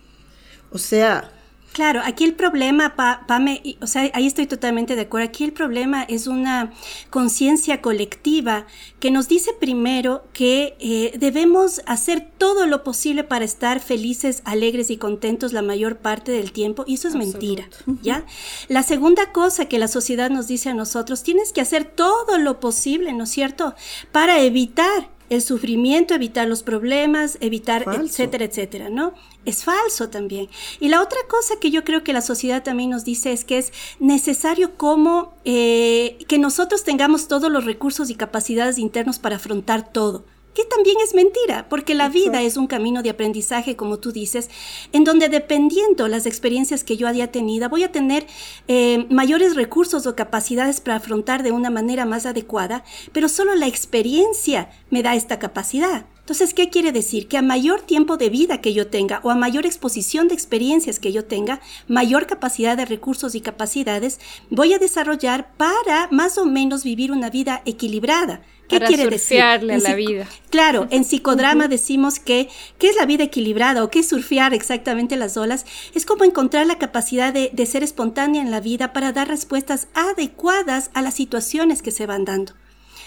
[0.70, 1.32] O sea,
[1.72, 2.94] Claro, aquí el problema,
[3.26, 5.28] Pame, o sea, ahí estoy totalmente de acuerdo.
[5.28, 6.72] Aquí el problema es una
[7.08, 8.66] conciencia colectiva
[9.00, 14.90] que nos dice primero que eh, debemos hacer todo lo posible para estar felices, alegres
[14.90, 17.68] y contentos la mayor parte del tiempo, y eso es mentira,
[18.02, 18.26] ¿ya?
[18.68, 22.60] La segunda cosa que la sociedad nos dice a nosotros, tienes que hacer todo lo
[22.60, 23.74] posible, ¿no es cierto?,
[24.12, 29.14] para evitar el sufrimiento, evitar los problemas, evitar, etcétera, etcétera, ¿no?
[29.44, 30.48] Es falso también.
[30.80, 33.58] Y la otra cosa que yo creo que la sociedad también nos dice es que
[33.58, 39.92] es necesario como eh, que nosotros tengamos todos los recursos y capacidades internos para afrontar
[39.92, 44.12] todo que también es mentira, porque la vida es un camino de aprendizaje, como tú
[44.12, 44.50] dices,
[44.92, 48.26] en donde dependiendo las experiencias que yo haya tenido, voy a tener
[48.68, 53.66] eh, mayores recursos o capacidades para afrontar de una manera más adecuada, pero solo la
[53.66, 56.06] experiencia me da esta capacidad.
[56.32, 57.28] Entonces, ¿qué quiere decir?
[57.28, 60.98] Que a mayor tiempo de vida que yo tenga o a mayor exposición de experiencias
[60.98, 64.18] que yo tenga, mayor capacidad de recursos y capacidades
[64.48, 68.40] voy a desarrollar para más o menos vivir una vida equilibrada.
[68.66, 69.42] ¿Qué quiere decir?
[69.42, 70.26] a la vida.
[70.48, 75.16] Claro, en psicodrama decimos que ¿qué es la vida equilibrada o qué es surfear exactamente
[75.16, 75.66] las olas?
[75.94, 79.88] Es como encontrar la capacidad de, de ser espontánea en la vida para dar respuestas
[79.92, 82.54] adecuadas a las situaciones que se van dando.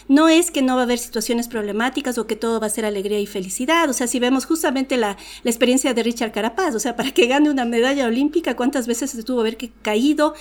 [0.07, 2.85] No es que no va a haber situaciones problemáticas o que todo va a ser
[2.85, 3.89] alegría y felicidad.
[3.89, 7.49] O sea, si vemos justamente la, experiencia de Richard Carapaz, o sea, para que gane
[7.49, 10.33] una medalla olímpica, cuántas veces se tuvo que haber caído,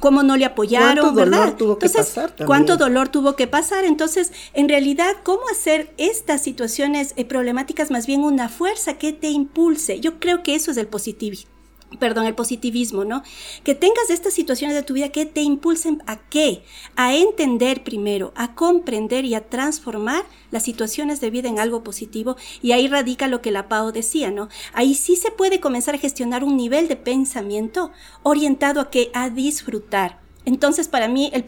[0.00, 3.84] cómo no le apoyaron, ¿Cuánto Dolor tuvo que pasar ¿Cuánto dolor tuvo que pasar?
[3.84, 9.28] Entonces, en realidad, ¿cómo hacer estas situaciones eh, problemáticas más bien una fuerza que te
[9.28, 10.00] impulse?
[10.00, 11.51] Yo creo que eso es el positivismo
[11.98, 13.22] perdón, el positivismo, ¿no?
[13.64, 16.62] Que tengas estas situaciones de tu vida que te impulsen a qué?
[16.96, 22.36] A entender primero, a comprender y a transformar las situaciones de vida en algo positivo.
[22.60, 24.48] Y ahí radica lo que la Pau decía, ¿no?
[24.72, 27.90] Ahí sí se puede comenzar a gestionar un nivel de pensamiento
[28.22, 30.22] orientado a que a disfrutar.
[30.44, 31.44] Entonces, para mí, el,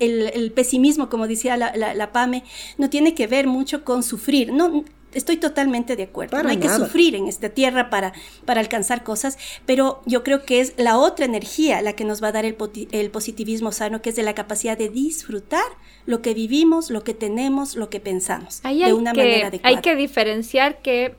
[0.00, 2.44] el, pesimismo, como decía la, la, la, PAME,
[2.78, 4.52] no tiene que ver mucho con sufrir.
[4.52, 6.42] No, Estoy totalmente de acuerdo.
[6.42, 8.12] no hay que sufrir en esta tierra para,
[8.44, 12.28] para alcanzar cosas, pero yo creo que es la otra energía la que nos va
[12.28, 12.56] a dar el,
[12.92, 15.64] el positivismo sano, que es de la capacidad de disfrutar
[16.06, 19.76] lo que vivimos, lo que tenemos, lo que pensamos, de una manera adecuada.
[19.76, 21.14] Hay que diferenciar que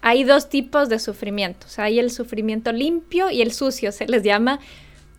[0.00, 1.78] hay dos tipos de sufrimientos.
[1.78, 4.60] Hay el sufrimiento limpio y el sucio, se les llama.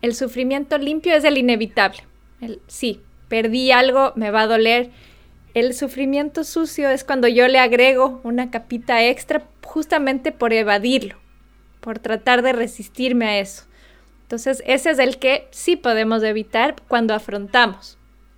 [0.00, 1.98] El sufrimiento limpio es el inevitable.
[2.40, 4.90] El, sí, perdí algo, me va a doler
[5.56, 11.16] el sufrimiento sucio es cuando yo le agrego una capita extra justamente por evadirlo,
[11.80, 13.64] por tratar de resistirme a eso.
[14.24, 17.96] Entonces, ese es el que sí podemos evitar cuando afrontamos.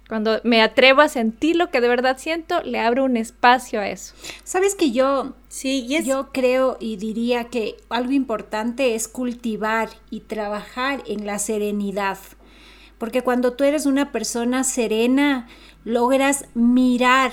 [0.08, 3.88] Cuando me atrevo a sentir lo que de verdad siento, le abro un espacio a
[3.88, 4.14] eso.
[4.44, 11.02] Sabes que yo, sí, yo creo y diría que algo importante es cultivar y trabajar
[11.08, 12.18] en la serenidad.
[12.96, 15.48] Porque cuando tú eres una persona serena,
[15.84, 17.32] logras mirar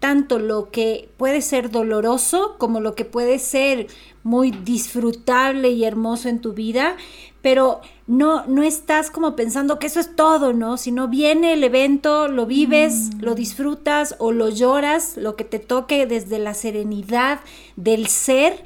[0.00, 3.86] tanto lo que puede ser doloroso como lo que puede ser
[4.22, 6.96] muy disfrutable y hermoso en tu vida,
[7.42, 10.76] pero no, no estás como pensando que eso es todo, ¿no?
[10.78, 13.20] Sino viene el evento, lo vives, mm.
[13.20, 17.40] lo disfrutas o lo lloras, lo que te toque desde la serenidad
[17.76, 18.62] del ser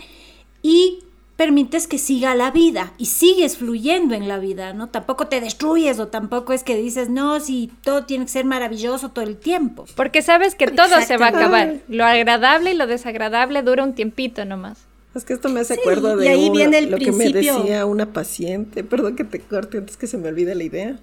[0.63, 1.04] y
[1.37, 4.89] permites que siga la vida y sigues fluyendo en la vida, ¿no?
[4.89, 9.11] Tampoco te destruyes o tampoco es que dices, no, si todo tiene que ser maravilloso
[9.11, 9.85] todo el tiempo.
[9.97, 11.77] Porque sabes que todo se va a acabar.
[11.89, 14.79] Lo agradable y lo desagradable dura un tiempito nomás.
[15.15, 18.83] Es que esto me hace acuerdo de ahí viene lo que me decía una paciente,
[18.83, 20.99] perdón que te corte antes que se me olvide la idea.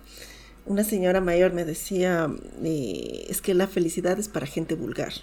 [0.65, 2.29] una señora mayor me decía,
[2.63, 5.13] eh, es que la felicidad es para gente vulgar.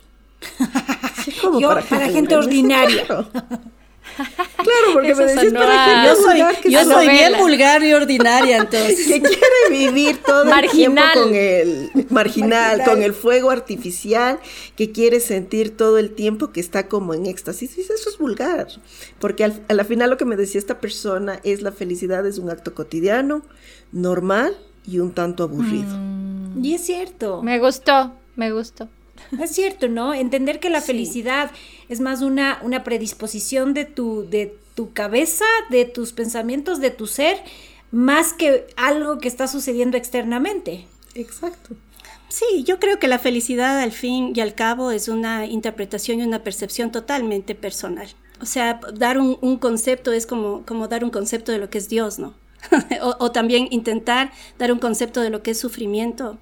[1.42, 3.04] ¿Cómo para, gente, ordinaria.
[4.18, 9.06] Claro, porque me decís para gente yo soy, yo soy bien vulgar y ordinaria, entonces.
[9.06, 14.40] que quiere vivir todo el tiempo con el marginal, con el fuego artificial,
[14.76, 17.78] que quiere sentir todo el tiempo que está como en éxtasis.
[17.78, 18.66] Y eso es vulgar,
[19.20, 22.38] porque al, a la final lo que me decía esta persona es la felicidad es
[22.38, 23.42] un acto cotidiano,
[23.92, 25.96] normal y un tanto aburrido.
[25.96, 26.64] Mm.
[26.64, 27.42] Y es cierto.
[27.42, 28.88] Me gustó, me gustó.
[29.42, 30.14] Es cierto, ¿no?
[30.14, 31.50] Entender que la felicidad
[31.88, 37.06] es más una, una predisposición de tu, de tu cabeza, de tus pensamientos, de tu
[37.06, 37.38] ser,
[37.90, 40.86] más que algo que está sucediendo externamente.
[41.14, 41.74] Exacto.
[42.28, 46.24] Sí, yo creo que la felicidad al fin y al cabo es una interpretación y
[46.24, 48.08] una percepción totalmente personal.
[48.40, 51.78] O sea, dar un, un concepto es como, como dar un concepto de lo que
[51.78, 52.34] es Dios, ¿no?
[53.02, 56.38] o, o, también intentar dar un concepto de lo que es sufrimiento.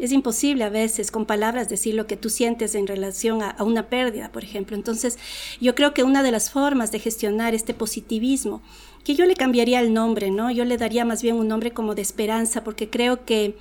[0.00, 3.90] Es imposible a veces con palabras decir lo que tú sientes en relación a, una
[3.90, 4.74] pérdida, por ejemplo.
[4.74, 5.18] Entonces,
[5.60, 8.62] yo creo que una de las formas de gestionar este positivismo,
[9.04, 10.50] que yo le cambiaría el nombre, ¿no?
[10.50, 13.56] Yo le daría más bien un nombre como de esperanza, porque creo que,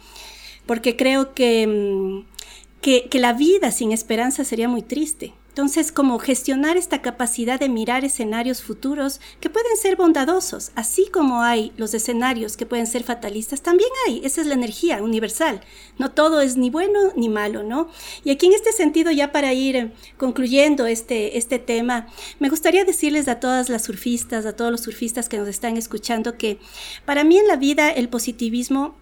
[0.66, 5.34] porque creo que, mm, que, que la vida sin esperanza sería muy triste.
[5.60, 11.42] Entonces, como gestionar esta capacidad de mirar escenarios futuros que pueden ser bondadosos, así como
[11.42, 15.60] hay los escenarios que pueden ser fatalistas, también hay, esa es la energía universal.
[15.98, 17.90] No todo es ni bueno ni malo, ¿no?
[18.24, 22.08] Y aquí en este sentido, ya para ir concluyendo este, este tema,
[22.40, 26.38] me gustaría decirles a todas las surfistas, a todos los surfistas que nos están escuchando,
[26.38, 26.58] que
[27.04, 28.96] para mí en la vida el positivismo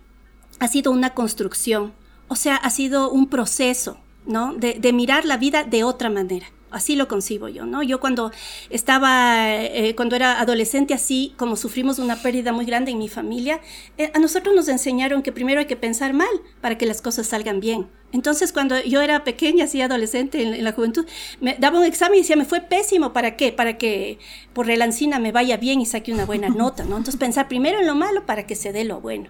[0.58, 1.94] ha sido una construcción,
[2.28, 4.54] o sea, ha sido un proceso, ¿no?
[4.54, 6.48] De, mirar la vida de otra manera.
[6.70, 7.82] Así lo concibo yo, ¿no?
[7.82, 8.32] Yo cuando
[8.70, 13.62] estaba, eh, cuando era adolescente, así como sufrimos una pérdida muy grande en mi familia,
[13.98, 16.28] eh, a nosotros nos enseñaron que primero hay que pensar mal
[16.60, 17.88] para que las cosas salgan bien.
[18.14, 21.06] Entonces, cuando yo era pequeña, así adolescente, en, la juventud,
[21.42, 23.52] me daba un examen y decía, me fue pésimo, ¿para qué?
[23.52, 24.18] Para que
[24.54, 26.96] por relancina me vaya bien y saque una buena nota, ¿no?
[26.96, 29.30] Entonces, pensar primero en lo malo para que se dé lo bueno.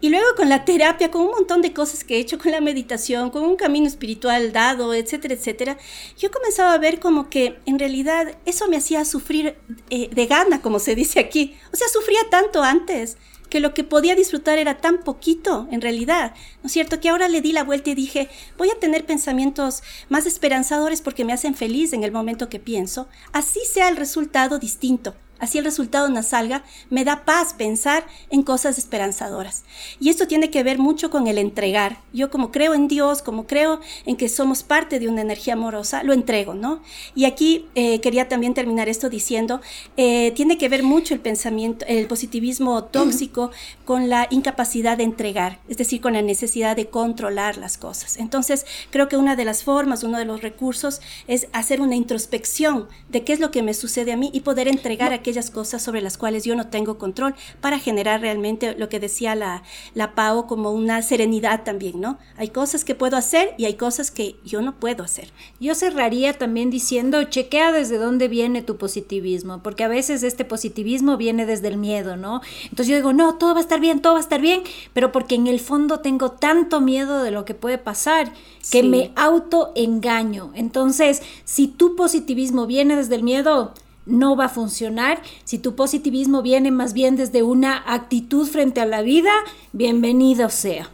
[0.00, 2.60] Y luego con la terapia, con un montón de cosas que he hecho, con la
[2.60, 5.78] meditación, con un camino espiritual dado, etcétera, etcétera,
[6.18, 9.56] yo comenzaba a ver como que en realidad eso me hacía sufrir
[9.90, 11.56] eh, de gana, como se dice aquí.
[11.72, 16.34] O sea, sufría tanto antes que lo que podía disfrutar era tan poquito en realidad,
[16.62, 17.00] ¿no es cierto?
[17.00, 18.28] Que ahora le di la vuelta y dije,
[18.58, 23.08] voy a tener pensamientos más esperanzadores porque me hacen feliz en el momento que pienso,
[23.32, 25.14] así sea el resultado distinto.
[25.38, 29.64] Así el resultado no salga, me da paz pensar en cosas esperanzadoras.
[30.00, 31.98] Y esto tiene que ver mucho con el entregar.
[32.12, 36.02] Yo como creo en Dios, como creo en que somos parte de una energía amorosa,
[36.02, 36.80] lo entrego, ¿no?
[37.14, 39.60] Y aquí eh, quería también terminar esto diciendo,
[39.96, 43.50] eh, tiene que ver mucho el pensamiento, el positivismo tóxico
[43.84, 48.16] con la incapacidad de entregar, es decir, con la necesidad de controlar las cosas.
[48.16, 52.88] Entonces, creo que una de las formas, uno de los recursos es hacer una introspección
[53.08, 55.82] de qué es lo que me sucede a mí y poder entregar a aquellas cosas
[55.82, 60.14] sobre las cuales yo no tengo control para generar realmente lo que decía la, la
[60.14, 62.16] Pau como una serenidad también, ¿no?
[62.36, 65.32] Hay cosas que puedo hacer y hay cosas que yo no puedo hacer.
[65.58, 71.16] Yo cerraría también diciendo, chequea desde dónde viene tu positivismo, porque a veces este positivismo
[71.16, 72.40] viene desde el miedo, ¿no?
[72.62, 74.62] Entonces yo digo, no, todo va a estar bien, todo va a estar bien,
[74.92, 78.32] pero porque en el fondo tengo tanto miedo de lo que puede pasar
[78.70, 78.88] que sí.
[78.88, 80.52] me autoengaño.
[80.54, 83.74] Entonces, si tu positivismo viene desde el miedo,
[84.06, 85.20] no va a funcionar.
[85.44, 89.32] Si tu positivismo viene más bien desde una actitud frente a la vida,
[89.72, 90.88] bienvenido sea.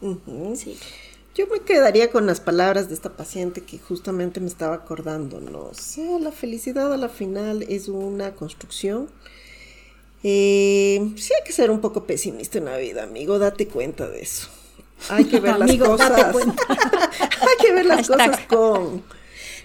[0.00, 0.54] Uh -huh.
[0.56, 0.76] sí.
[1.34, 5.60] Yo me quedaría con las palabras de esta paciente que justamente me estaba acordando, ¿no?
[5.60, 9.08] O sea, la felicidad a la final es una construcción.
[10.24, 14.22] Eh, sí hay que ser un poco pesimista en la vida, amigo, date cuenta de
[14.22, 14.48] eso.
[15.10, 16.34] Hay que ver las amigo, cosas.
[16.36, 19.04] hay que ver las cosas con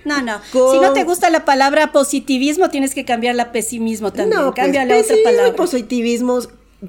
[0.05, 0.41] no, no.
[0.51, 0.71] Con...
[0.71, 4.41] Si no te gusta la palabra positivismo, tienes que cambiar la pesimismo también.
[4.41, 5.49] No, Cambia pues, la otra palabra.
[5.49, 6.39] y positivismo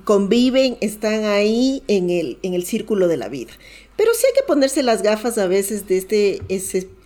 [0.04, 3.52] conviven, están ahí en el, en el círculo de la vida.
[3.96, 6.42] Pero sí hay que ponerse las gafas a veces de este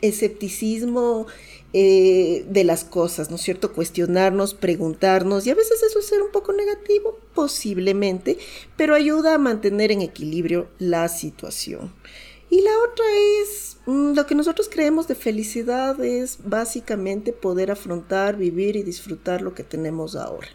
[0.01, 1.27] escepticismo
[1.75, 3.75] eh, de las cosas, ¿no es cierto?
[3.75, 8.39] Cuestionarnos, preguntarnos, y a veces eso es ser un poco negativo, posiblemente,
[8.79, 11.93] pero ayuda a mantener en equilibrio la situación.
[12.51, 13.05] Y la otra
[13.43, 19.43] es, mm, lo que nosotros creemos de felicidad es básicamente poder afrontar, vivir y disfrutar
[19.43, 20.49] lo que tenemos ahora.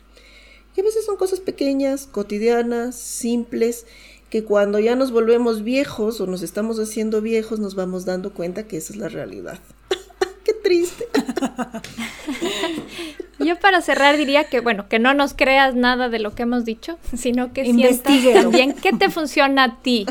[0.75, 3.85] Y a veces son cosas pequeñas, cotidianas, simples,
[4.31, 8.67] que cuando ya nos volvemos viejos o nos estamos haciendo viejos nos vamos dando cuenta
[8.67, 9.59] que esa es la realidad.
[10.43, 11.07] Qué triste.
[13.47, 16.65] Yo para cerrar diría que, bueno, que no nos creas nada de lo que hemos
[16.65, 20.05] dicho, sino que sientas también qué te funciona a ti,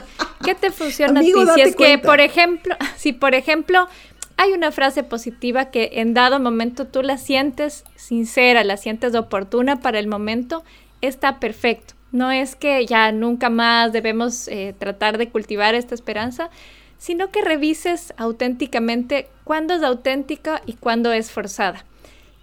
[0.44, 1.32] qué te funciona a ti.
[1.54, 3.88] Si es que, por ejemplo, si por ejemplo
[4.36, 9.80] hay una frase positiva que en dado momento tú la sientes sincera, la sientes oportuna
[9.80, 10.64] para el momento,
[11.00, 11.94] está perfecto.
[12.10, 16.50] No es que ya nunca más debemos eh, tratar de cultivar esta esperanza,
[16.98, 21.84] sino que revises auténticamente cuándo es auténtica y cuándo es forzada.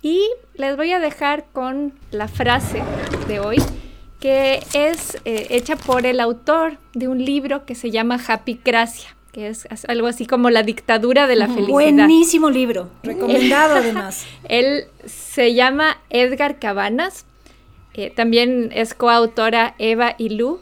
[0.02, 0.22] Y
[0.56, 2.82] les voy a dejar con la frase
[3.28, 3.58] de hoy,
[4.20, 9.16] que es eh, hecha por el autor de un libro que se llama Happy Gracia
[9.32, 11.70] que es algo así como la dictadura de la felicidad.
[11.70, 14.26] Buenísimo libro, recomendado además.
[14.44, 17.26] Él se llama Edgar Cabanas,
[17.94, 20.60] eh, también es coautora Eva y Lu,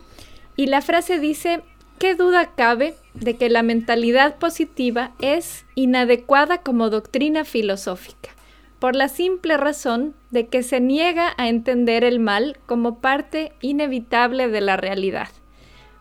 [0.55, 1.61] y la frase dice,
[1.97, 8.36] ¿qué duda cabe de que la mentalidad positiva es inadecuada como doctrina filosófica?
[8.79, 14.47] Por la simple razón de que se niega a entender el mal como parte inevitable
[14.47, 15.29] de la realidad.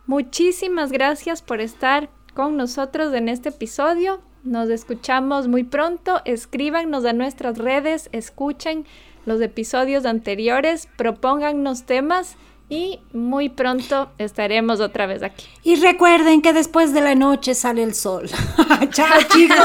[0.06, 4.20] Muchísimas gracias por estar con nosotros en este episodio.
[4.44, 6.20] Nos escuchamos muy pronto.
[6.24, 8.84] Escríbanos a nuestras redes, escuchen
[9.24, 12.36] los episodios anteriores, propóngannos temas
[12.68, 15.46] y muy pronto estaremos otra vez aquí.
[15.62, 18.28] Y recuerden que después de la noche sale el sol.
[18.90, 19.56] Chao chicos,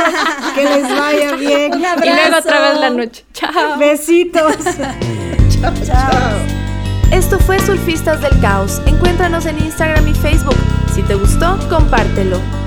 [0.56, 1.74] que les vaya bien.
[1.74, 2.10] Un abrazo.
[2.10, 3.26] Y luego otra vez la noche.
[3.34, 3.80] Chao.
[3.80, 4.56] Besitos.
[5.62, 6.62] chao, chao.
[7.12, 8.82] Esto fue Surfistas del Caos.
[8.86, 10.58] Encuéntranos en Instagram y Facebook.
[10.94, 12.61] Si te gustó, compártelo.